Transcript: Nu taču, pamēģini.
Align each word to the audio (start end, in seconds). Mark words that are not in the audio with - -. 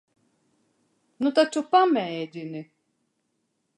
Nu 1.25 1.33
taču, 1.39 1.63
pamēģini. 1.75 2.63